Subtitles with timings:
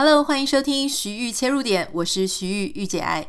[0.00, 3.26] Hello，欢迎收听徐玉切入点，我是徐玉御姐爱。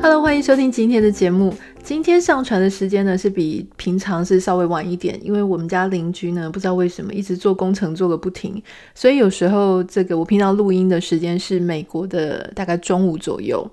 [0.00, 1.52] Hello，欢迎收听今天的节目。
[1.82, 8.62] 今天上传的时间呢，是比平常是稍微晚一点，因为我们家邻居呢，不知道为什么一直做工程做个不停，
[8.94, 13.68] 所以有时候这个我平常录音的时间是美国的大概中午左右。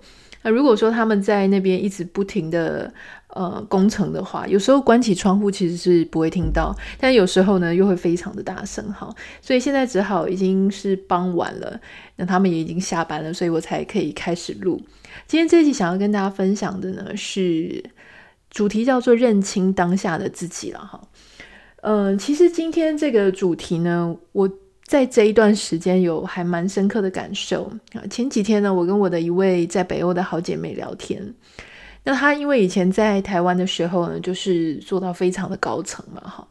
[0.46, 2.94] 那如果说他们在那边一直不停的
[3.34, 11.80] 呃工程的话，有时候关起窗户其实是不会听到，但有时候呢又会非常的大声哈，所以现在只好已经是傍晚了，
[12.16, 14.82] 那他们也已经下班了，所以我才可以开始录。
[15.28, 17.84] 今天这一集想要跟大家分享的呢是
[18.50, 21.02] 主题叫做认清当下的自己了哈，
[21.82, 24.50] 嗯、呃，其实今天这个主题呢我。
[24.86, 28.04] 在这一段时间有还蛮深刻的感受啊！
[28.10, 31.34] 前几天呢，我跟我的一位在北欧的好姐妹聊天，
[32.04, 36.48] 那他因为以前在台湾的时候呢，就是做到非常的高层嘛，哈。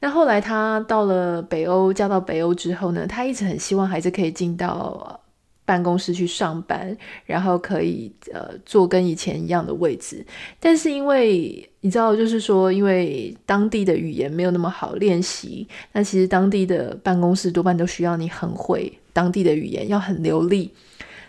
[0.00, 5.20] 那后来他到了北欧，嫁到北欧之后呢，他一直很希望还是可以进到。
[5.66, 10.24] 办公室去上班，然后可以呃坐跟以前一样的位置，
[10.60, 20.72] 但是因为你知道，就是说，因为当地的语言没有那么好练习，那其实当地的办公室多半都需要你很会当地的语言，要很流利。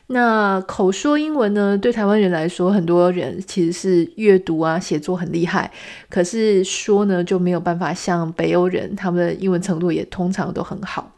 [0.09, 5.69] 那口说英文呢，对台湾人来说，很多人其实是阅读啊、写作很厉害，
[6.09, 11.11] 可是说呢就没有办法像北欧人，他们的英文程度也通常都很好。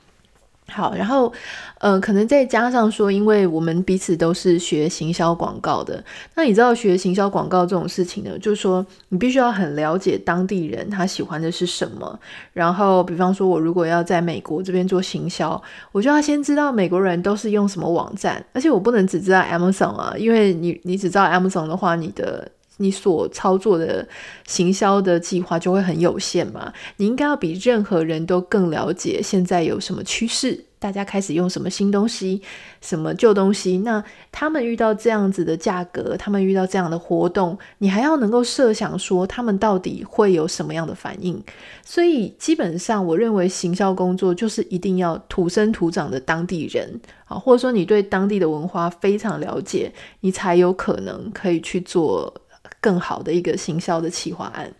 [0.69, 1.31] 好，然后，
[1.79, 6.03] 呃，可能再加上说，因为我们彼此都是学行销广告的，
[6.35, 12.19] 那你知道学行销广告这种事情呢，就是说你必须要很了解当地人他喜欢的是什么。
[12.53, 24.07] 然后，比方说，我如果要在美国这边做行销，我就要先知道美国人都是用什么网站，而且我不能只知道 Amazon 啊，因为你你只知道 Amazon 的话，你的你所操作的
[24.47, 26.73] 行销的计划就会很有限嘛。
[26.97, 32.41] 你应该要比任何人都更了解现在有什么趋势，大家开始用什么新东西，
[32.81, 33.79] 什么旧东西。
[33.79, 41.43] 那他们遇到这样子的价格，他们遇到这样的活动，你还要能够设想说他们到底会有什么样的反应。
[41.83, 49.91] 所以基本上，我认为行销工作就是一定要土生土长的当地人啊，或者说你对当地的文化非常了解，
[50.21, 52.33] 你才有可能可以去做。
[52.81, 54.73] 更好的一个行销的企划案，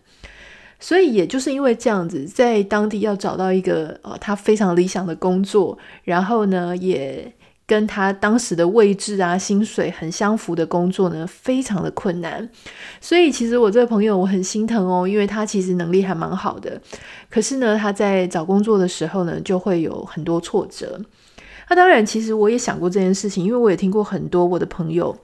[0.78, 7.32] 所以也就是因为这样子，在当地要找到一个呃他非常理想的工作，然后呢也
[7.66, 12.48] 跟他当时的位置啊、薪水很相符的工作呢，非常的困难。
[13.00, 16.80] 所以其实我这个朋友我很心疼哦，因为他其实能力还蛮好的，
[17.28, 21.00] 可是呢他在找工作的时候呢就会有很多挫折。
[21.68, 25.16] 那当然，其实我也想过这件事情，因为我也听过很多我的朋友。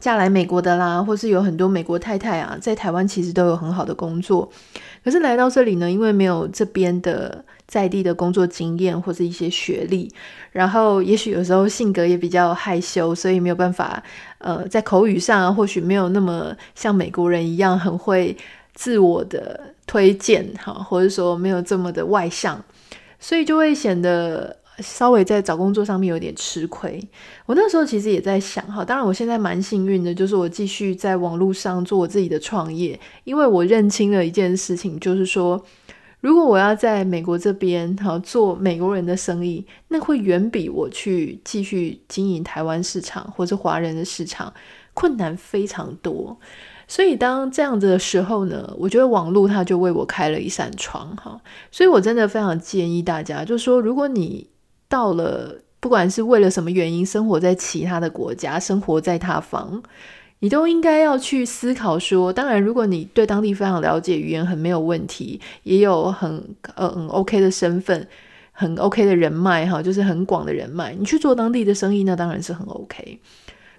[0.00, 4.50] 嫁来美国的啦，或是有很多美国太太啊，在台湾其实都有很好的工作，
[5.04, 10.10] 可是来到这里呢，因为没有这边的在地的工作经验或是一些学历，
[10.52, 14.02] 然后也许有时候性格也比较害羞，所以没有办法，
[14.38, 18.36] 呃，在口语上，或许没有那么像美国人一样很会
[18.74, 22.62] 自我的推荐哈，或者说没有这么的外向，
[23.18, 24.56] 所以就会显得。
[24.78, 27.02] 稍微在找工作上面有点吃亏，
[27.46, 35.64] 我那时候其实也在想哈，当然我现在蛮幸运的，就是我继续在网络上做我自己的创业，因为我认清了一件事情，就是说，
[36.20, 44.52] 如果我要在美国这边哈做美国人的生意，那会远比我去继续经营台湾市场或者华人的市场
[44.92, 46.38] 困难非常多。
[46.88, 51.40] 所以当这样子的时候呢，我觉得网络它就为我开了一扇窗哈，
[51.72, 54.46] 所以我真的非常建议大家，就是说如果你
[54.88, 59.82] 到了，不管是为了什么原因，生活在其他的国家，生活在他方，
[60.40, 66.42] 你都应该要去思考说，当然，如果你对当地非常了解，语言很没有问题，也有很
[66.76, 68.06] 呃 OK 的身份，
[68.52, 73.20] 很 OK 的人脉哈，就是很广的人脉，你去做当地的生意，那当然是很 OK。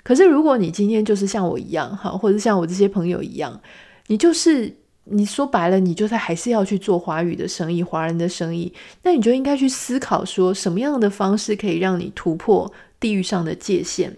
[0.03, 3.59] 可是如果你今天就是像我一样哈，或者像我这些朋友一样，
[4.07, 4.75] 你就是。
[5.09, 8.73] 你说白了，你就是还是要去做华语的生意，华人的生意，
[9.03, 14.17] 那你就应该去思考说，什么样的方式可以让你突破地域上的界限。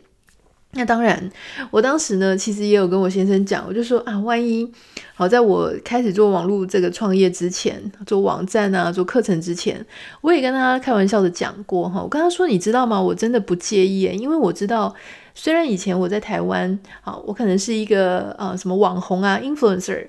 [0.74, 1.32] 那当然，
[1.72, 4.72] 我当时呢，其实也有跟我先生讲，我就说啊，万一
[5.16, 9.84] 好在我开始做网络这个创业之前，做网站啊，做课程之前，
[10.22, 13.02] 我也跟他开玩笑的讲过哈，我跟他说，你知道吗？
[13.02, 14.94] 我真的不介意，因为我知道，
[15.34, 20.06] 虽然以前我在台湾，啊，我可能是一个呃什么网红啊，influencer。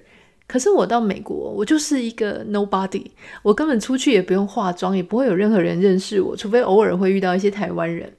[0.51, 3.07] 可是我到美国，我就是一个 nobody，
[3.45, 8.13] 我根本出去也不用化妆，也不会有任何人认识我，除非偶尔会遇到一些台湾人。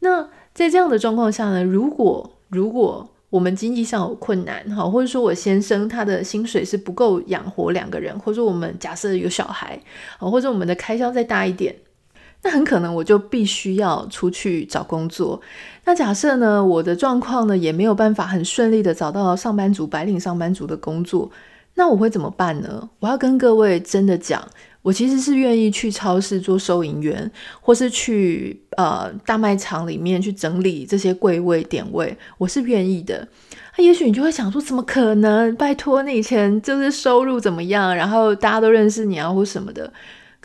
[0.00, 9.80] 那在这样的状况下呢，如果如果我们经济上有困难，哈，或者说我先生他的薪水是不够养活两个人，或者我们假设有小孩，
[10.18, 11.72] 或者我们的开销再大一点，
[12.46, 15.40] 那很可能我就必须要出去找工作。
[15.84, 21.28] 那假设呢，我的状况呢也没有办法很顺利的找到上班族、白领上班族的工作，
[21.74, 22.88] 那我会怎么办呢？
[23.00, 24.40] 我要跟各位真的讲。
[24.82, 27.28] 我其实是愿意去超市做收银员，
[27.60, 33.26] 或是去呃大卖场里面去整理这些柜位点位，我是愿意的。
[33.76, 35.52] 那也许你就会想说，怎么可能？
[35.56, 37.96] 拜托，你以前就是收入怎么样？
[37.96, 39.92] 然后大家都认识你啊，或什么的。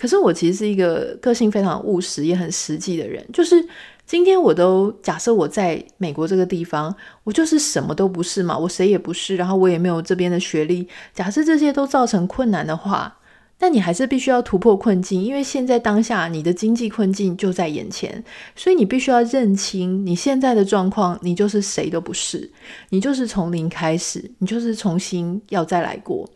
[0.01, 3.23] 可是我其实是一个个性非常务实也很实际的人。
[3.31, 3.63] 就是
[4.07, 10.87] 今天我都假设我在美国这个地方，我就是什么都不是嘛，我谁也不是，然后我也没有这边的学历。
[11.13, 13.19] 假设这些都造成困难的话。
[13.63, 18.23] 但你还是必须要突破困境，因为现在当下你的经济困境就在眼前，
[18.55, 22.49] 所以你必须要认清你现在的状况，你就是谁都不是，
[22.89, 26.27] 你就是从零开始，你就是重新要再来过。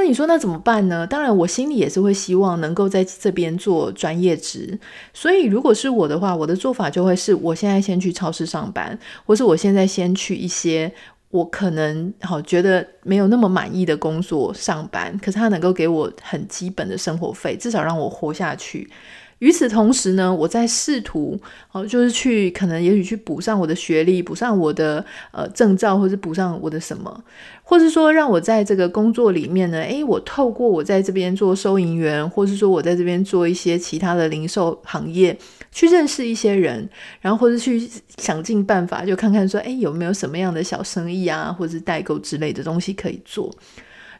[0.00, 1.06] 那你说那怎么办呢？
[1.06, 4.78] 当然，我心里也是会希望能够在这边做专业职，
[5.12, 10.90] 所以如果是我的话，我的做法就会是我现在先去超市上班，或是我现在先去一些。
[11.32, 18.90] 我可能好觉得没有那么满意的工作上班，可是他能够给我很基本的生活费，至少让我活下去。
[19.40, 21.38] 与此同时呢，我在试图
[21.72, 27.24] 哦，就是去可能也许去补上我的学历，补上我的呃证照，或者补上我的什么，
[27.62, 35.36] 或是说让我在这个工作里面呢，诶，我透过我在这边做收银员，或是说我在这边做一些其他的零售行业，
[35.72, 36.86] 去认识一些人，
[37.22, 43.50] 然后或者去想尽办法，就看看说，诶，有没有什么样的小生意啊，或者是代购之类的东西可以做。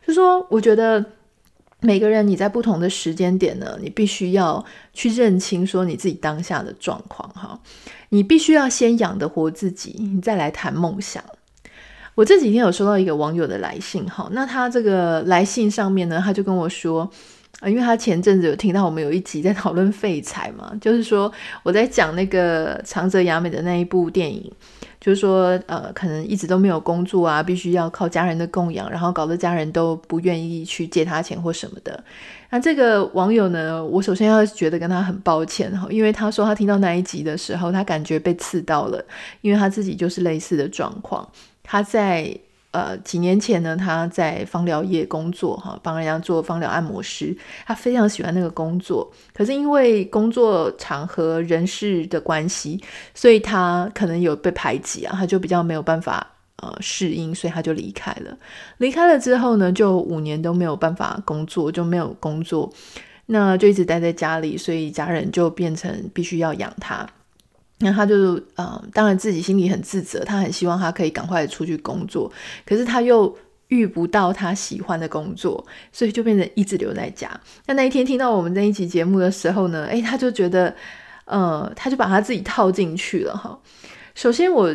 [0.07, 1.05] 就说我觉得。
[1.81, 7.59] 每个人你在不同的时间点呢，你必须要去认清说你自己当下的状况哈，
[8.11, 11.25] 你必须要先养得活自己，你再来谈梦想。
[12.15, 17.11] 我这几天有收到一个网友的来信哈，那他这个来信上面呢，他就跟我说，
[17.61, 21.33] 啊因为他前阵子有听到我们有一集在讨论废柴嘛，就是说
[21.63, 24.53] 我在讲那个长泽雅美的那一部电影。
[25.01, 32.05] 就是说，呃，可能一直都没有工作啊，必须要靠家人的供养，然后搞得家人都不愿意去借他钱或什么的。
[32.51, 39.05] 那这个网友呢，我首先要觉得跟他很抱歉哈，因为他说他听到那一集的时候，他感觉被刺到了，
[39.41, 41.29] 因为他自己就是类似的状况，
[41.63, 42.39] 他在。
[42.73, 47.37] 呃，几年前呢，他在芳疗业工作，哈，帮人家做芳疗按摩师。
[47.67, 52.81] 他非常喜欢那个工作，可是因为工作场合人事的关系，
[53.13, 56.25] 所以他可能有被排挤啊，他就比较没有办法
[56.63, 58.39] 呃适应，所以他就离开了。
[58.79, 62.73] 离开了之后呢，就五年都没有办法工作，就没有工作，
[63.27, 67.05] 那就一直待在家里，所以家人就变成必须要养他。
[67.81, 72.31] 那他就呃，当然自己心里很自责，他很希望他可以赶快出去工作，
[72.65, 73.37] 可是他又
[73.69, 77.29] 遇不到他喜欢的工作，所以就变成一直留在家。
[77.67, 80.75] 那那一天听到我们那一期节目的时候呢，诶，他就觉得，
[81.25, 83.59] 呃，他就把他自己套进去了哈。
[84.15, 84.75] 首先，我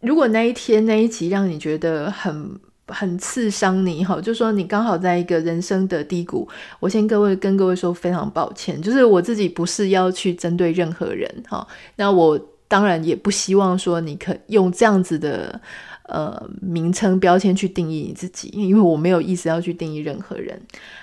[0.00, 2.60] 如果那一天那一集让你觉得很。
[2.88, 6.48] 很刺伤你哈，就说你刚好在一个人生的低谷，
[6.80, 11.66] 我先各位跟各位说非常抱歉，就是我自己不是要去针对任何人哈，
[11.96, 12.38] 那我
[12.68, 15.60] 当然也不希望说你可用这样子的
[16.04, 20.60] 呃名称标签去定义你自己，因为我没有意思要去定义任何人。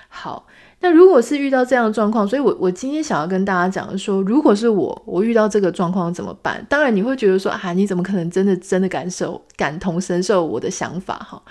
[0.08, 0.46] 好。
[0.84, 6.62] 那如果是遇到这样的状况，所以我我今天想要跟大家讲的说，如果是我，我遇到这个状况怎么办？
[6.68, 11.42] 当然你会觉得说啊，你怎么可能真的真的感受感同身受我的想法哈？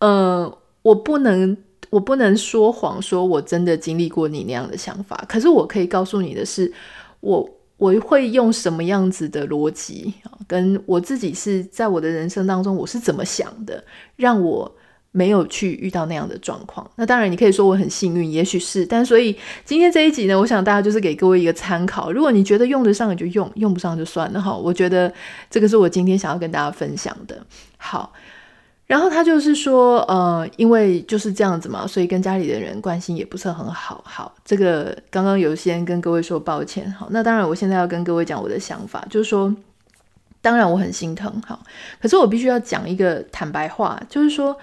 [0.00, 1.56] 呃，我不能
[1.88, 5.24] 我不能说谎，说我真的经历过你那样的想法。
[5.26, 6.70] 可是我可以告诉你的是，
[7.20, 10.12] 我我会用什么样子的逻辑，
[10.46, 13.82] 跟我自己是在我的人生当中我是怎么想的，
[14.16, 14.70] 让我。
[15.16, 22.12] 没有去遇到那样的状况，那当然你可以说我很幸运，也许是，但所以今天这一集呢，我想大家就是给各位一个参考。
[22.12, 24.54] 如果你觉得用得上你就用，用不上就算了哈。
[24.54, 25.10] 我觉得
[25.48, 27.42] 这个是我今天想要跟大家分享的。
[27.78, 28.12] 好，
[28.86, 34.04] 然后他就是说，呃，因为就是这样子嘛，所以跟家里的人关系也不是很好。
[34.04, 36.92] 好，这个刚刚有先跟各位说抱歉。
[36.92, 39.56] 好，那当然我现在要跟各位讲我的想法，就是说，
[40.42, 41.42] 当然我很心疼。
[41.46, 41.58] 好，
[42.02, 44.54] 可是我必须要讲一个坦白话，就是说。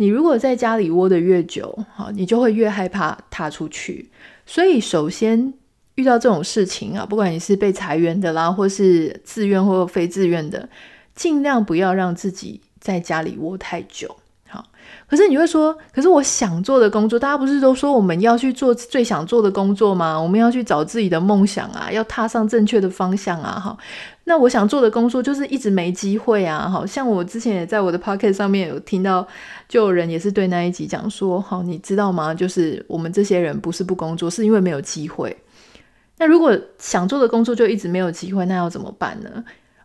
[0.00, 4.08] 你如果在家里窝得越久，好，你就会越害怕踏出去。
[4.46, 5.52] 所以，首先
[5.96, 10.68] 遇到这种事情啊，不管你是被裁员的啦，或是自愿或非自愿的，
[11.16, 14.16] 尽量不要让自己在家里窝太久。
[15.08, 20.20] 可是你会说，可是我想做的工作，大家不是都说我们要去做最想做的工作吗？
[20.20, 23.74] 我们要去找自己的梦想啊，要踏上正确的方向啊，哈。
[24.24, 29.26] 那我想做的工作就是一直没机会啊，好像我之前也在我的 podcast 上面有听到，
[29.66, 32.34] 就有人也是对那一集讲说，好，你知道吗？
[32.34, 35.34] 就是我们这些人不是不工作，是因为没有机会。
[36.18, 39.42] 那如果想做的工作就一直没有机会，那要怎么办呢？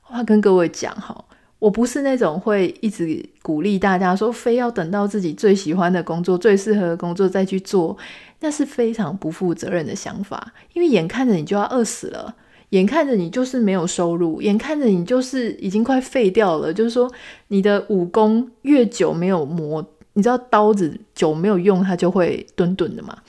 [0.10, 1.24] 我要跟各位讲哈。
[1.64, 7.98] 我不是那种会一直鼓励大家说，非要等到自己最喜欢的工作、最适合的工作再去做，
[8.42, 10.52] 那是非常不负责任的想法。
[10.74, 12.36] 因为眼看着你就要饿死了，
[12.72, 16.74] 眼看着你就是没有收入，眼看着你就是已经快废掉了。
[16.74, 17.10] 就是说，
[17.48, 23.20] 你的武功越久没有磨，你知道刀子久没有用，它就会钝钝的嘛。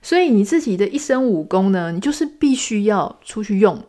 [0.00, 3.82] 所以你自己的一身武功呢，你就是必须要出去用。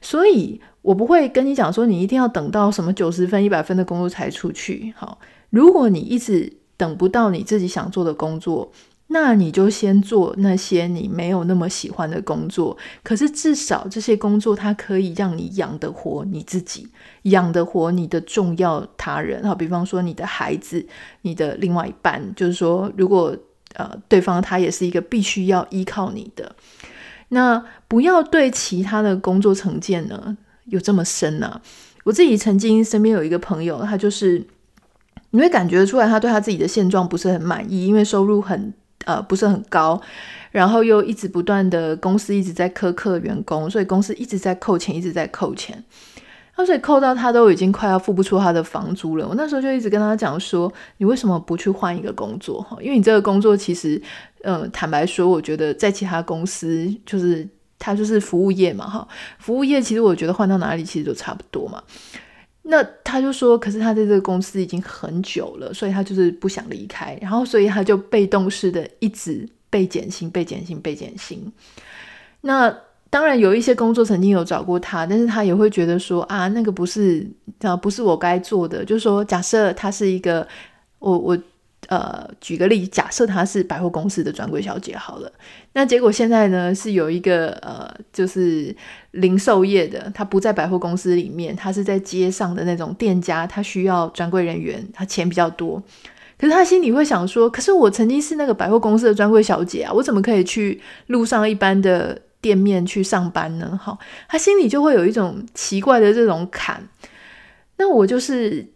[0.00, 0.60] 所以。
[0.82, 4.94] 我不会跟你讲说，你一定要等到什么九十分、一百分的工作才出去。
[4.96, 5.18] 好，
[5.50, 8.72] 如果你一直等不到你自己想做的工作，
[9.08, 12.76] 那你就先做那些你没有那么喜欢的工作。
[13.02, 16.88] 可是至少这些工作它可以让你养得活你自己，
[17.22, 19.42] 养得活你的重要他人。
[19.42, 20.86] 好，比方说你的孩子、
[21.22, 23.36] 你的另外一半，就是说，如果
[23.74, 26.54] 呃对方他也是一个必须要依靠你的，
[27.28, 30.38] 那不要对其他的工作成见呢。
[30.66, 31.60] 有这么深呢、
[32.04, 34.46] 我自己曾经身边有一个朋友，他就是
[35.30, 38.72] 你会感觉出来，他对他自己的现状不是很满意，因为收入很
[39.04, 40.00] 呃不是很高，
[40.50, 45.82] 然后又一直不断的公司一直在苛刻员工，所以公司一直在扣钱，一直在扣钱，
[46.56, 49.28] 那所以扣到他都已经快要付不出他的房租了。
[49.28, 52.62] 我那时候就一直跟他讲说，你为什么不去换一个工作？
[52.62, 54.00] 哈，因为你这个工作其实，
[54.42, 57.48] 嗯、呃，坦白说，我觉得在其他公司就是。
[57.80, 59.08] 他就是服务业嘛，哈，
[59.38, 61.82] 服务业其实我觉得换到哪里其实都差不多嘛。
[62.62, 71.50] 那他就说，可是他在这个公司已经很久了，所以他就是不想离开，然后所以他就被动式的一直被减薪、被减薪、被减薪。
[72.42, 72.72] 那
[73.08, 77.26] 当然有一些工作曾经有找过他，但是他也会觉得说啊，那个不是
[77.62, 78.84] 啊，不是我该做的。
[78.84, 80.46] 就是说，假设他是一个
[80.98, 81.38] 我我。
[81.88, 85.32] 呃，举个例，假设她是百货公司的专柜小姐好了，
[85.72, 88.74] 那结果现在呢是有一个呃，就是
[89.12, 95.82] 零售业的，她不在百货公司里面，她是在街上的那种店家，她需要专柜人员，她钱比较多，
[96.38, 103.76] 可是她心里会想说，可是我曾经是那个百货公司的专柜小姐啊，我怎么可以去路上一般的店面去上班呢？
[103.82, 106.86] 好，她心里就会有一种奇怪的这种坎，
[107.78, 108.68] 那我就是。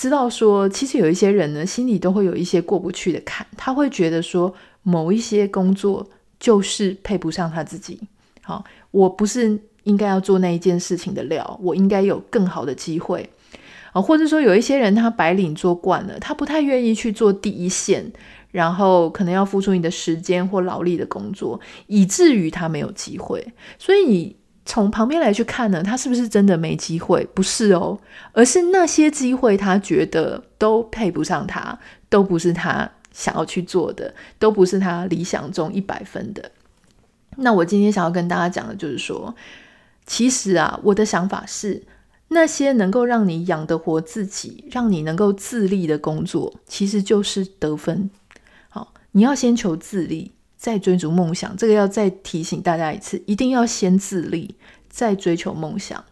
[0.00, 8.00] 知道说，其实有一些人呢，心里都会有一些过不去的坎，他会觉得说，某一些工作就是配不上他自己。
[8.40, 13.28] 好，我不是应该要做那一件事情的料，我应该有更好的机会。
[13.92, 18.10] 啊，或者说有一些人他白领做惯了，他不太愿意去做第一线，
[18.52, 23.46] 然后可能要付出你的时间或劳力的工作，以至于他没有机会。
[23.78, 24.39] 所以你。
[24.70, 27.26] 从旁边来去看呢，他是不是真的没机会？
[27.34, 27.98] 不是哦，
[28.32, 31.76] 而是那些机会他觉得都配不上他，
[32.08, 36.52] 都不是他想要去做的，都不是他理想中一百分的。
[37.38, 39.34] 那我今天想要跟大家讲的就是说，
[40.06, 41.82] 其实啊，我的想法是，
[42.28, 48.08] 那些能够让你养得活自己，让你能够自立的工作，其实就是得分。
[48.68, 50.30] 好，你要先求自立。
[50.60, 54.54] 再追逐梦想，这个要再提醒大家一次，一定要先自立，
[54.90, 56.04] 再追求梦想。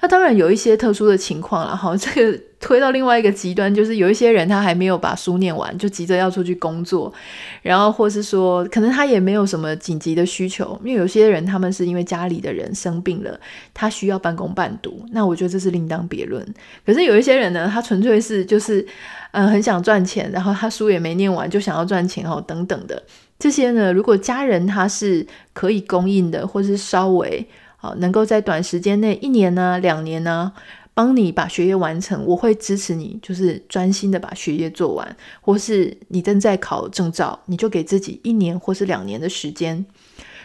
[0.00, 7.12] 那当然有一些特殊的情况了，哈， 这个推到另外一个极端，就是有一些人他还没有把书念完，就急着要出去工作，
[7.60, 13.38] 然后或是说，可能他也没有什么紧急的需求，因为有些人他们是因为家里的人生病了，
[13.74, 16.42] 他需要半工半读，那我觉得这是另当别论。
[16.86, 18.86] 可是有一些人呢，他纯粹是就是，
[19.32, 23.02] 嗯、很想赚钱，然后他书也没念完，就想要赚钱哦，等等的。
[23.42, 27.44] 这些呢，如果家人他是可以供应的，或是稍微
[27.76, 30.52] 好能够在短时间内，一年呢、两年呢，
[30.94, 35.16] 帮你把学业完成，我会支持你，就是专心的把学业做完。
[35.40, 39.84] 或是你正在考证照，你就给自己一年或是两年的时间。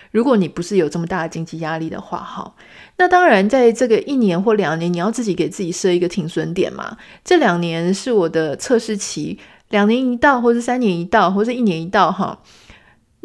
[0.10, 2.56] 如果你不是有这么大的经济压力的话，好，
[2.98, 6.98] 那当然在这个一年或两年，你要自己给自己设一个停损点嘛。
[7.24, 9.38] 这两年是我的测试期，
[9.70, 12.40] 两年一到，或是三年一到，或是一年一到，哈。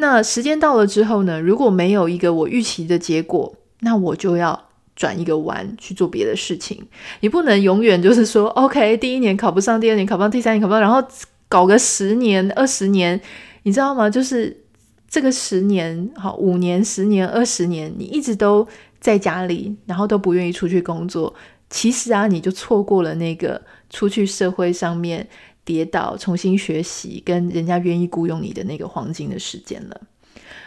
[0.03, 6.85] 那时间到了之后呢，如果没有一个我预期的结果，那我就要转一个弯去做别的事情。
[7.21, 11.01] 你不能永远就是说，OK，第一年考不上，第二年考不上，第三年考不上，然后
[11.49, 13.21] 搞个十年、二十年，
[13.63, 14.11] 你知道吗？
[14.11, 14.65] 就是
[15.09, 18.67] 这个十年、好五年、十年、二十年，你一直都
[18.99, 21.33] 在家里，然后都不愿意出去工作。
[21.71, 25.29] 其实啊，你就错过了那个出去社会上面
[25.65, 30.01] 跌倒、重新学习，跟人家愿意雇佣你的那个黄金的时间了。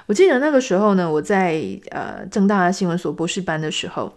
[0.07, 4.13] 我记得那个时候呢，我在呃政大新闻所博士班的时候，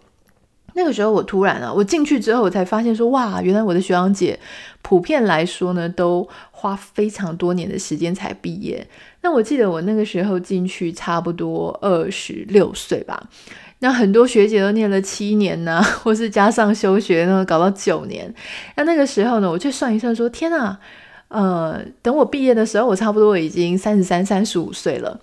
[0.74, 4.38] 那个时候我突然啊，我进去之后，我才发现说，哇，原来我的学长姐
[4.82, 8.86] 普遍来说呢，都花非常多年的时间才毕业。
[9.22, 13.28] 那我记得我那个时候进去差不多二十六岁吧，
[13.80, 18.32] 那很多学姐都念了七年呢、或是加上休学呢，搞到九年。
[18.76, 20.78] 那那个时候呢，我就算一算说，天啊，
[21.28, 25.20] 呃，等我毕业的时候，我差不多已经三十三、三十五岁了。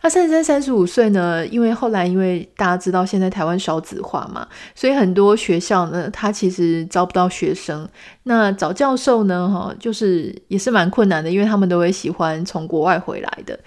[0.00, 1.44] 那三十三、三十五岁呢？
[1.48, 7.86] 因为后来，因为大家知道现在台湾少子化嘛，所以很多学校呢，他其实招不到学生。
[8.22, 13.58] 那找教授呢，哈，就是也是蛮困难的，因为他们都会喜欢从国外回来的。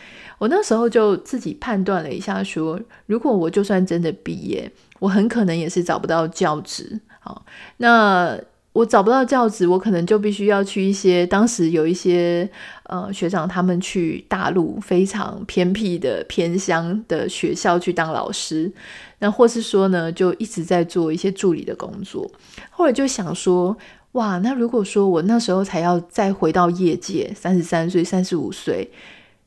[0.42, 7.00] 我那时候就自己判断了一下，说，如果我就算真的毕业，我很可能也是找不到教职。
[7.20, 7.46] 好，
[7.78, 8.36] 那。
[8.74, 12.50] 我找不到教职，我可能就必须要去一些当时有一些
[12.84, 18.72] 呃学长他们去大陆非常偏僻的偏乡的学校去当老师，
[19.20, 22.32] 那或是说呢，就一直在做一些助理的工作。
[22.70, 23.76] 后来就想说，
[24.14, 28.90] 哇，那如果说我那时候才要再回到业界，三十三岁、三十五岁，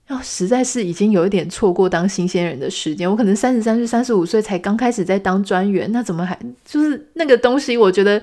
[0.09, 3.11] 要实在是已经有一点错过当新鲜人的时间。
[3.11, 7.77] 我可能三十三岁、三十五岁才刚开始在当专员，那怎么还就是那个东西？
[7.77, 8.23] 我觉得。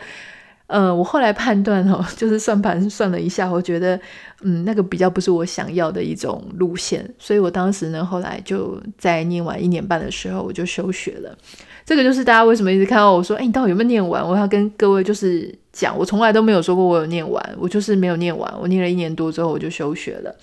[0.68, 4.00] 呃，我后来判断哦，就是算盘算了一下，我觉得，
[4.42, 11.38] 嗯，那个比较不是我想要的一种路线，所以我当时呢，后来就在念完一年半的时候，我就休学了。
[11.86, 14.26] 这个就是大家为什么一直看到我说，哎，你到底有没有念完？
[14.26, 20.34] 我要跟各位就是讲，我从来都没有说过我有念完，我就是没有念完，我念了一年多之后我就休学了。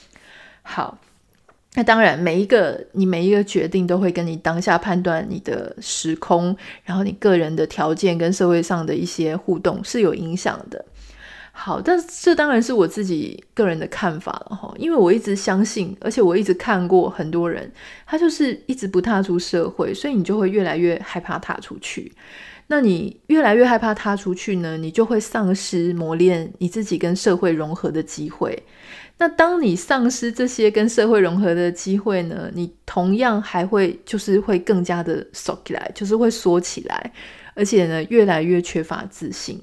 [0.61, 0.99] 好。
[1.75, 10.85] 那当然，每一个你每一个决定都会跟你当下判断你的时空，然后你个人的条件跟社会上的一些互动是有影响的。
[11.53, 17.71] 好，但这当然是我自己个人的看法了哈，因为我一直相信，而且我一直看过很多人，
[18.07, 22.13] 他就是一直不踏出社会，所以你就会越来越害怕踏出去。
[22.69, 28.63] 那你越来越害怕踏出去呢，你就会丧失磨练你自己跟社会融合的机会。
[29.21, 37.13] 那当你丧失这些跟社会融合的机会呢，你同样还会就是会更加的缩起来，就是会缩起来，
[37.55, 39.61] 而且呢，越来越缺乏自信。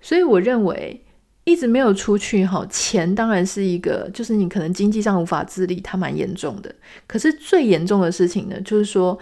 [0.00, 0.98] 所以我认为
[1.44, 6.74] 一直没有出去哈，钱当然是一个，就是你可能经济上无法自立，它蛮严重的。
[7.06, 9.18] 可是最严重的事情呢，就是说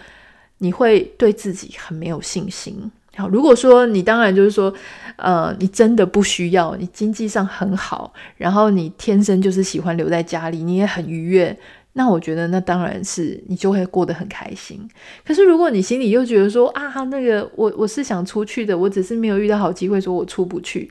[0.58, 2.90] 你会对自己很没有信心。
[3.16, 4.74] 好，如果说你当然就是说，
[5.16, 11.56] 呃，你真的不需要，你经济上很好，然后你天生就是喜欢留在家里，你也很愉悦，
[11.92, 14.88] 那我觉得那当然是你就会过得很开心。
[15.24, 20.90] 可是如果你心里又觉得说啊，那个我我是想出去的，我只是没有遇到好机会，说我出不去，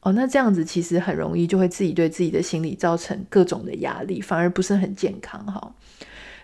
[0.00, 5.74] 哦，那这样子其实很容易就会自己对自己的心理造成各种的压力，反而不是很健康哈。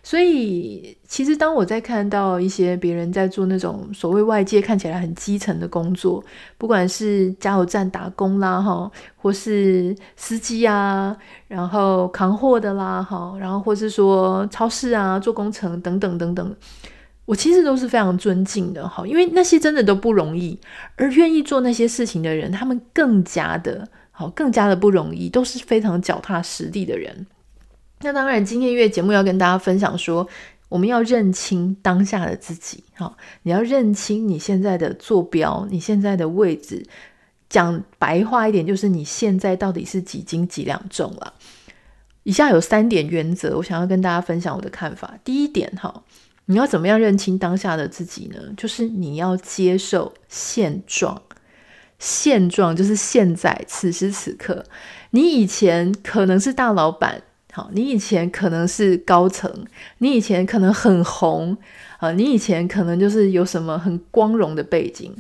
[0.07, 6.23] 所以，其实当我在看到一些别人在做那种所谓外界看起来很基层的工作，
[6.59, 11.17] 不管是加油站打工啦，哈，或是司机啊，
[11.49, 16.55] 然后扛货的啦，哈，然后或是说超市啊做工程等等等等，
[17.25, 20.61] 我其实都是非常尊敬的，哈，因为那些真的都不容易，
[20.97, 27.27] 而愿意做那些事情的人，他们更加的好，更加的不容易，都是非常脚踏实地的人。
[28.05, 30.29] 那当然，今天音乐节目要跟大家分享说，
[30.69, 36.85] 我们要认清当下的自己，哈，你要认清你现在的坐标，你现在的位置。
[37.49, 41.33] 讲白话一点，就是你现在到底是几斤几两重了。
[42.25, 45.19] 以下有三点原则，我想要跟大家分享我的看法。
[45.25, 46.03] 第一点，哈，
[46.45, 48.38] 你要怎么样认清当下的自己呢？
[48.55, 51.23] 就是你要接受现状，
[51.99, 54.67] 现状就是现在，此时此刻，
[55.12, 57.23] 你以前可能是大老板。
[57.57, 59.49] 好，你以前可能是高层，
[59.99, 61.57] 你以前可能很红
[61.99, 65.14] 啊，你以前可能就是有什么很光荣的背景，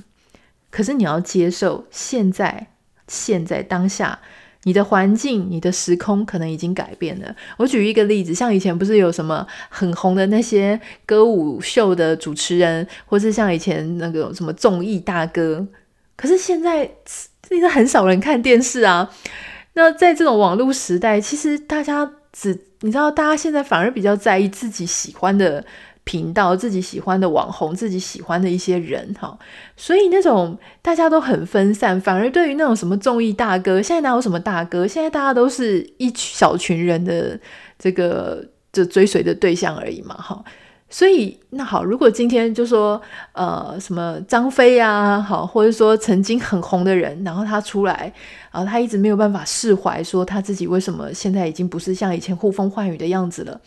[0.68, 2.66] 可是你要接受现在，
[3.06, 4.18] 现在当下，
[4.64, 7.36] 你的环境、你的时空可能已经改变了。
[7.56, 15.64] 我举一个例子，像以前不是有什么很红的那些歌舞秀的主持人，或是像以前那个什么综艺大哥，
[16.16, 16.90] 可是现在
[17.48, 19.08] 现在很少人看电视啊。
[19.74, 22.10] 那在这种网络时代，其实大家。
[22.36, 25.64] 只你知道，大家现在反而比较在意自己喜欢的
[26.02, 29.38] 频道、自己喜欢的网红、自己喜欢的一些人哈，
[29.76, 34.86] 所以那种大家都很分散，反而对于那种什么综艺大哥，现在哪有什么大哥？
[34.86, 37.38] 现在大家都是一小群人的
[37.78, 40.44] 这个这追随的对象而已嘛哈。
[40.94, 43.02] 所以那好，如果今天就说
[43.32, 48.12] 呃什么张飞呀，好，或者说曾经很红的人，然后他出来，
[48.52, 53.60] 然后他一直没有办法释怀，说他自己为什么现在已经不是像以前呼风唤雨的样子了，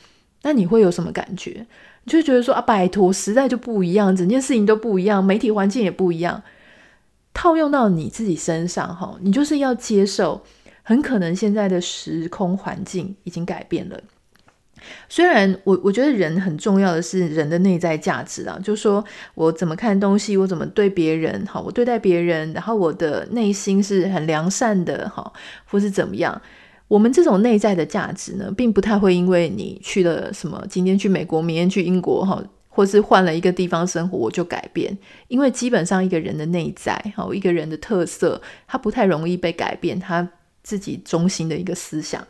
[0.44, 1.68] 那你会有什么感觉？
[2.06, 6.42] 你就觉得说啊，拜托，时代就不一样，整件事情都不一样，媒体环境也不一样，
[7.34, 10.42] 套用到你自己身上哈，你就是要接受，
[10.82, 14.00] 很可能现在的时空环境已经改变了。
[15.10, 19.04] 虽然我我觉得人很重要的是人的内在价值啊，就是说
[19.36, 25.34] 我怎么看东西，我怎么对别人，好，我对待别人，然后我的内心是很良善的，好，
[25.66, 26.42] 或是怎么样。
[26.88, 34.98] 我们这种内在的价值呢，并不太会因为你去了什么，今天去美国，明天去英国，哈，或是换了一个地方生活，我就改变。
[35.28, 40.26] 因为基本上一个人的内在，哈，一个人的特色，他不太容易被改变，他
[40.64, 42.26] 自己中心的一个思想。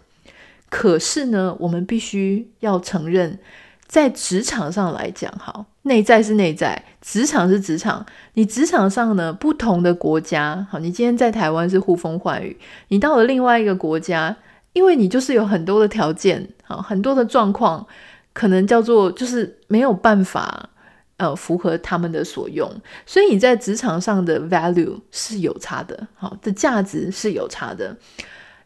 [0.69, 3.39] 可是呢，我们必须要承认，
[3.88, 8.06] 在职场上来讲，哈，内在是内在，职场是职场。
[8.34, 12.58] 你职场上呢，不同的国家，好，你今天在台湾是呼风唤雨，
[12.89, 14.36] 你到了另外一个国家，
[14.73, 17.88] 因为你就是有很多的条件，好，很多的状况，
[18.34, 20.69] 可能叫做就是没有办法，
[21.15, 22.69] 呃，符合他们的所用，
[23.06, 27.95] 所以你在职场上的 value 是有差的，好，的价值是有差的。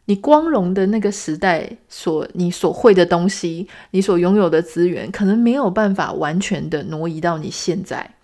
[0.06, 8.16] 你光荣的那个时代所你所会的东西，你所拥有的资源，可能没有办法完全的挪移到你现在。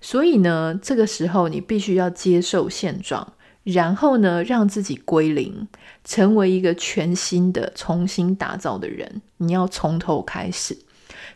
[0.00, 3.32] 所以呢，这个时候你必须要接受现状，
[3.64, 5.66] 然后呢，让自己归零，
[6.04, 9.20] 成为一个全新的、重新打造的人。
[9.38, 10.78] 你要从头开始，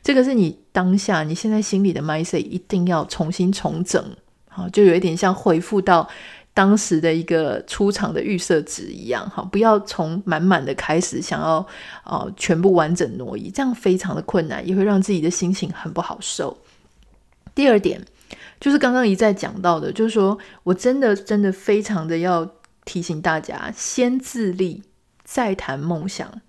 [0.04, 4.04] 这个是你当下你现在心里的 mindset 一定要重新重整。
[4.48, 6.08] 好，就有一点像恢复到。
[6.52, 11.64] 当时的一个出场的预设值一样，哈，不要从满满的开始，想要
[12.04, 16.58] 呃全部完整挪移，这样非常的困难，也会让自己的心情很不好受。
[17.54, 18.04] 第二点
[18.60, 22.48] 就是刚刚一再讲到的，就是说我真的真的非常的要
[22.84, 24.82] 提醒大家，先自立，
[25.24, 26.40] 再谈梦想，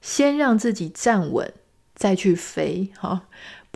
[0.00, 1.52] 先让自己站稳，
[1.94, 3.22] 再去飞，哈。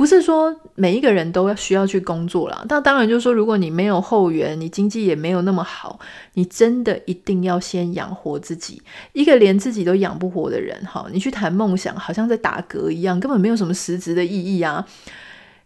[0.00, 6.00] 不是说每一个人都要需要去工作啦，但当然就是说，如果你没有后援，你经济也没有那么好，
[6.32, 8.80] 你真的一定要先养活自己。
[9.12, 14.86] 一个连自己都养不活的人，哈，你去谈梦想，好像在打嗝一样，根本没有什么实质的意义啊。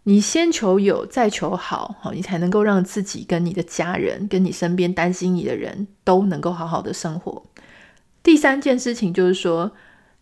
[0.02, 7.44] 你先求有，再求好，好，你才能够让自己跟你的家人，跟你身边担心你的人都能够好好的生活。
[8.24, 9.70] 第三件事情就是说。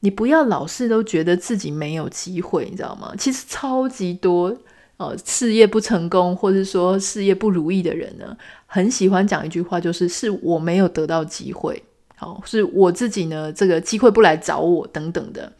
[0.04, 3.14] 你不要老是都觉得自己没有机会，你知道吗？
[3.16, 4.52] 其实超级多、
[4.96, 8.36] 呃，事业不成功或者说事业不如意的人呢，
[8.66, 11.80] 很喜欢讲一句话，就是是我没有得到机会，
[12.16, 15.52] 好、哦，是我自己呢，这个机会不来找我等等的。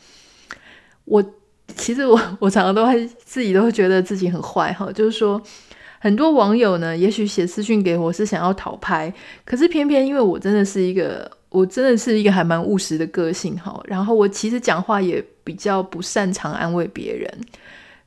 [1.04, 1.24] 我
[1.76, 5.40] 其实我我常常都会自己都会觉得自己很坏哈、就是说
[6.00, 11.30] 很多网友呢，也许写私讯给我是想要讨拍，可是偏偏因为我真的是一个。
[11.52, 17.30] 我真的是一个还蛮务实的个性哈，然后我其实讲话也比较不擅长安慰别人，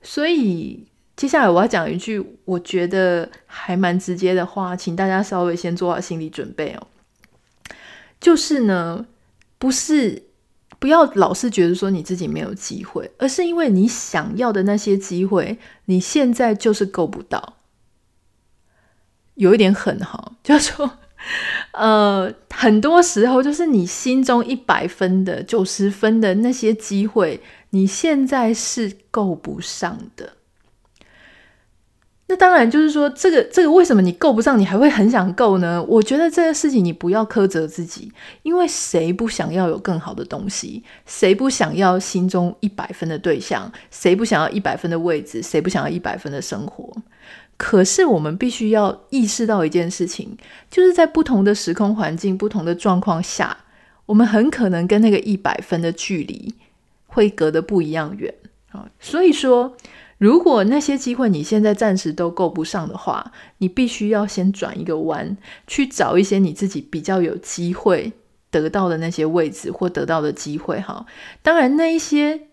[0.01, 0.83] 所以
[1.15, 6.87] 接下来我要讲一句我觉得还蛮直接的话，请大家稍微先做好心理准备哦。
[8.19, 9.05] 就是呢，
[9.59, 10.23] 不是
[10.79, 17.57] 不要老是觉得说你自己没有机会，而是因为你想要的那些机会，你现在就是够不到，
[19.35, 20.97] 有一点狠哈， 就是说。
[21.71, 30.33] 呃，很多时候就是你心中一百分的、九十分的那些机会，你现在是够不上的。
[32.27, 35.83] 那当然就是说，这个这个为什么你够不上，你还会很想够呢？
[35.83, 38.11] 我觉得这个事情你不要苛责自己，
[38.41, 40.83] 因为谁不想要有更好的东西？
[41.05, 43.71] 谁不想要心中一百分的对象？
[43.91, 45.43] 谁不想要一百分的位置？
[45.43, 46.91] 谁不想要一百分的生活？
[47.57, 50.37] 可是我们必须要意识到一件事情，
[50.69, 53.57] 就是在不同的时空环境、不同的状况下，
[54.05, 56.53] 我们很可能跟那个一百分的距离
[57.07, 58.33] 会隔得不一样远
[58.71, 58.89] 啊。
[58.99, 59.77] 所以说，
[60.17, 68.11] 如果那些机会你现在暂时都够不上的话，你必须要先转一个弯，去找一些你自己比较有机会
[68.51, 71.05] 得到的那些位置或得到的机会哈。
[71.41, 72.47] 当然，那一些。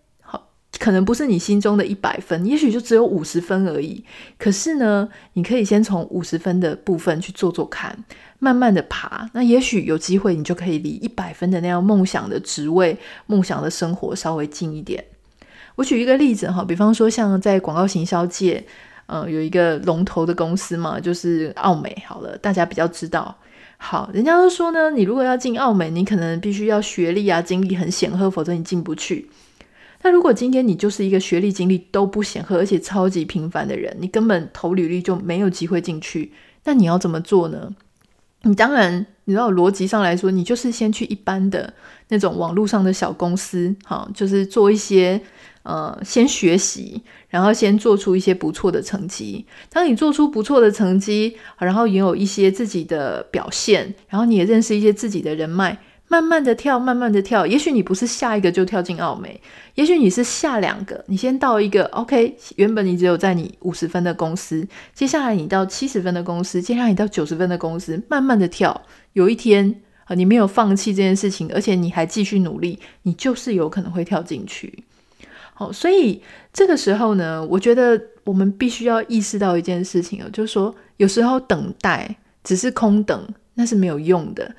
[0.79, 4.03] 可能不是你心中的一百分，也许就只有五十分而已。
[4.39, 7.97] 可是呢，你可以先从五十分的部分去做做看，
[8.39, 9.29] 慢慢的爬。
[9.35, 15.05] 那也许有机会，你就可以离一百分的那样梦想的职位、梦想的生活稍微近一点。
[15.77, 18.65] 我举一个例子哈，比方说像在广告行销界，
[19.07, 22.03] 呃，有一个龙头的公司嘛，就是奥美。
[22.07, 23.37] 好了，大家比较知道。
[23.77, 29.29] 好，人家都说呢，你如果要进奥美，你可能必须要学历啊、经历很显赫，否则你进不去。
[30.03, 36.33] 那如果今天你就是一个学历经历都不显赫，而且超级平凡的人，你根本投履历就没有机会进去，
[36.65, 37.71] 那你要怎么做呢？
[38.43, 41.73] 你当然，你知道逻辑上来说，你就是先去一般的
[42.09, 45.21] 那种网络上的小公司，哈，就是做一些
[45.63, 49.47] 呃，先学习，然后先做出一些不错的成绩。
[49.71, 55.79] 当你做出不错的成绩，然后也有一些自己的表现，然后你也认识一些自己的人脉。
[56.13, 57.47] 慢慢的跳，慢慢的跳。
[57.47, 59.41] 也许你不是下一个就跳进奥美，
[59.77, 61.03] 也许你是下两个。
[61.09, 68.79] 你先到一个 OK，原本你只有在你五十分的公司，接下来你到七十分的公司，接下来你到九十分的公司，慢慢的跳。
[69.15, 74.85] 有一天啊，你没有放弃这件事情，而且你还继续努力，你就是有可能会跳进去。
[75.55, 76.23] 好，所以
[76.53, 83.27] 这个时候呢，我觉得我们必须要意识到一件事情哦，就是说有时候等待只是空等。
[83.55, 84.55] 那是没有用的，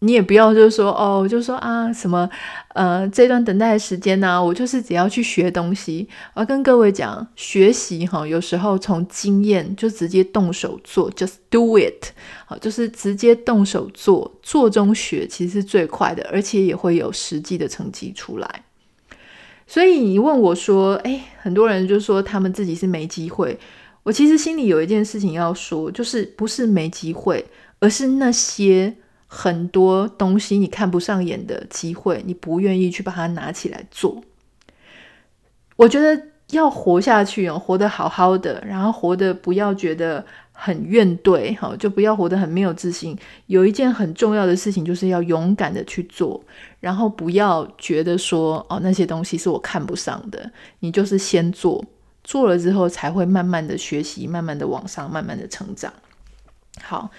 [0.00, 2.28] 你也不要就是说哦，就说啊什么
[2.74, 6.06] 呃，这段等待的时间呢、我就是只要去学东西。
[6.34, 12.10] 我要跟各位讲，学习哈，有时候从经验就直接动手做，just do it，
[12.44, 18.64] 好，就是直接动手做，做中学其实是最快的，而且也会有实际的成绩出来。
[19.66, 23.58] 所以你问我说，诶，很多人就说他们自己是没机会，
[24.02, 27.44] 我其实心里有一件事情要说，就是不是没机会。
[27.86, 28.96] 而是那些
[29.28, 34.24] 很多东西你看不上眼的机会，你不愿意去把它拿起来做。
[35.76, 36.20] 我觉得
[36.50, 43.16] 要活下去哦，活得好好的，然后活得不要觉得很怨怼，好，就不要活得很没有自信。
[43.46, 46.42] 有一件很重要的事情，就是要勇敢的去做，
[46.80, 51.84] 然后不要觉得说哦，那些东西是我看不上的，你就是先做，
[52.24, 55.92] 做了之后才会慢慢的学习，慢慢的往上，慢慢的成长。
[56.82, 57.12] 好。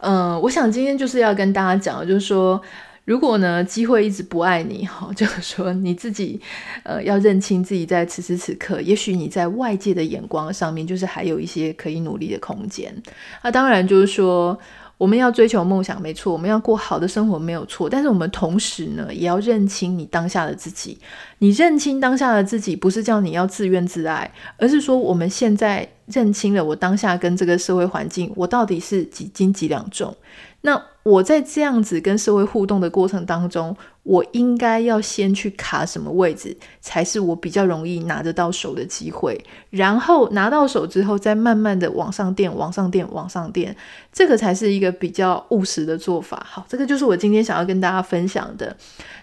[0.00, 2.60] 嗯、我想今天就是要跟大家讲，就是说，
[3.04, 6.40] 如果呢机会一直不爱你，哈，就是说你自己，
[6.82, 12.94] 呃，要认清自己在此时此刻，也许你在外界的眼光上面，就是还有一些可以努力的空间。
[13.42, 14.58] 那当然就是说。
[14.98, 17.88] 我们要追求梦想，没错，我们要过好的生活，没有错。
[17.88, 20.98] 但是我们同时呢，也要认清你当下的自己。
[21.38, 30.14] 你认清当下的自己，不是叫你要自怨自艾，而是说我们现在认清了我当下跟这个社会环境，我到底是几斤几两重。
[30.62, 39.42] 那我在这样子跟社会互动的过程当中，我应该要先去卡什么位置，才是我比较容易拿得到手的机会。
[39.70, 43.74] 然后拿到手之后，再慢慢的往上垫，往上垫，往上垫，
[44.12, 46.44] 这个才是一个比较务实的做法。
[46.46, 48.76] 好，这个就是我今天想要跟大家分享的。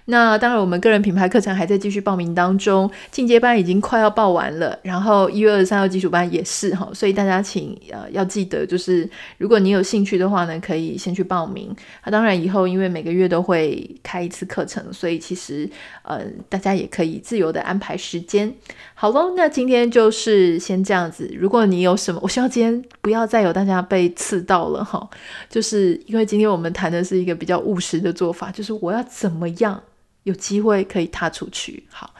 [0.05, 9.07] 那当然，我们个人品牌课程还在继续报名当中，进阶班已经快要报完了，然后一月二十三号基础班也是哈，所以大家请呃要记得，就是
[9.39, 11.64] 如果你有兴趣的话呢，可以先去报名。
[12.03, 15.69] 那当然以后因为每个月都会开一次课程，所以其实
[16.03, 18.53] 呃大家也可以自由的安排时间。
[18.93, 21.33] 好喽，那今天就是先这样子。
[21.37, 25.09] 如果你有什么，我希望今天不要再有大家被刺到了哈，
[25.49, 29.81] 就是因为今天我们谈的是一个比较务实的做法，就是我要怎么样。
[30.23, 31.83] 有机会可以踏出去。
[31.87, 32.11] 好，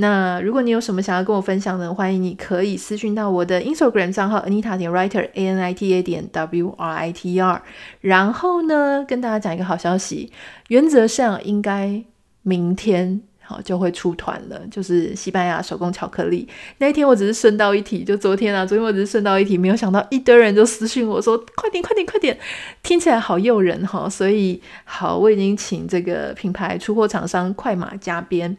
[0.00, 7.12] 那如果你有什么想要跟我分享的，欢迎你可以私讯到我的 Instagram 账号 Anita 点 Writer A N I T A 点 W R I
[7.12, 7.62] T E R。
[8.00, 10.32] 然后呢，跟大家讲一个好消息，
[10.68, 12.02] 原则上应该
[12.42, 13.20] 明天。
[13.40, 16.46] 好，就会出团了，就是西班牙手工巧克力。
[16.76, 22.38] 那一天我只是顺道一提，就昨天啊，昨天我只是顺道一提，没有想到一堆人就私讯我说：“快点，快点，快点！”
[22.84, 28.54] 听起来好诱人哈，所以好，我已经请这个品牌出货厂商快马加鞭，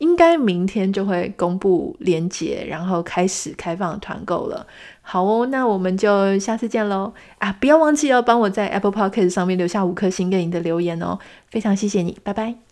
[0.00, 4.66] 应该明天就会公布链接，然后开始开放团购了。
[5.02, 7.52] 好哦，那我们就下次见喽啊！
[7.60, 12.69] 不要忘记要帮我在 Apple Podcast 上面留下五颗星跟你的留言哦，非常谢谢你，拜拜。